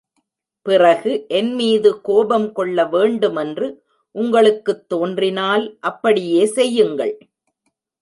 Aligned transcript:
பிறகு 0.65 1.11
என்மீது 1.27 2.01
கோபம் 2.01 2.55
கொள்ளவேண்டுமென்று 2.55 3.69
உங்களுக்குத் 4.15 4.89
தோன்றினால் 4.89 5.77
அப்படியே 5.79 6.45
செய்யுங்கள். 6.45 7.15